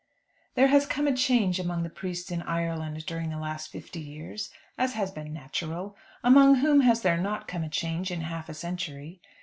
[0.55, 4.49] There has come a change among the priests in Ireland during the last fifty years,
[4.75, 5.95] as has been natural.
[6.23, 9.21] Among whom has there not come a change in half a century?